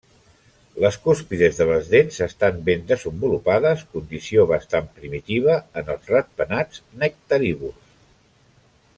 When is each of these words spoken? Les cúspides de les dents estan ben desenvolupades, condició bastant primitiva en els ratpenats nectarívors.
Les 0.83 0.95
cúspides 1.01 1.57
de 1.57 1.65
les 1.71 1.89
dents 1.91 2.15
estan 2.27 2.55
ben 2.69 2.87
desenvolupades, 2.91 3.83
condició 3.97 4.45
bastant 4.53 4.87
primitiva 5.01 5.59
en 5.83 5.93
els 5.97 6.09
ratpenats 6.15 6.81
nectarívors. 7.05 7.93